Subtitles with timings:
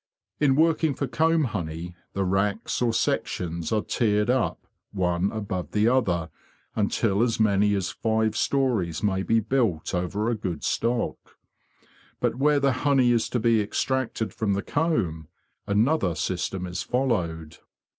[0.39, 5.87] In working for comb honey, the racks or sections are tiered up one above the
[5.87, 6.31] other
[6.75, 11.37] until as many as five stories may be built over a good stock.
[12.19, 15.27] But where the honey is to be extracted from the comb
[15.67, 17.57] another system is followed.